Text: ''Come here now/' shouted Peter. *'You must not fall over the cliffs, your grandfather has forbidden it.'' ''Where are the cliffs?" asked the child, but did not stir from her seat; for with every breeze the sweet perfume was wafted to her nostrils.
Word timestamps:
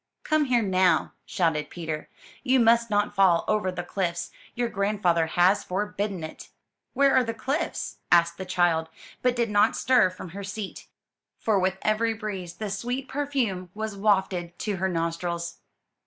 ''Come 0.23 0.47
here 0.47 0.63
now/' 0.63 1.11
shouted 1.27 1.69
Peter. 1.69 2.09
*'You 2.43 2.59
must 2.59 2.89
not 2.89 3.13
fall 3.13 3.45
over 3.47 3.71
the 3.71 3.83
cliffs, 3.83 4.31
your 4.55 4.67
grandfather 4.67 5.27
has 5.27 5.63
forbidden 5.63 6.23
it.'' 6.23 6.49
''Where 6.95 7.13
are 7.13 7.23
the 7.23 7.35
cliffs?" 7.35 7.97
asked 8.11 8.39
the 8.39 8.43
child, 8.45 8.89
but 9.21 9.35
did 9.35 9.51
not 9.51 9.75
stir 9.75 10.09
from 10.09 10.29
her 10.29 10.43
seat; 10.43 10.87
for 11.37 11.59
with 11.59 11.77
every 11.83 12.15
breeze 12.15 12.55
the 12.55 12.71
sweet 12.71 13.07
perfume 13.07 13.69
was 13.75 13.95
wafted 13.95 14.57
to 14.57 14.77
her 14.77 14.89
nostrils. 14.89 15.59